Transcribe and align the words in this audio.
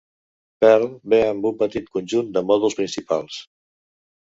Perl 0.63 0.85
ve 1.15 1.19
amb 1.25 1.45
un 1.51 1.59
petit 1.61 1.93
conjunt 1.99 2.33
de 2.39 2.45
mòduls 2.53 2.81
principals. 2.83 3.41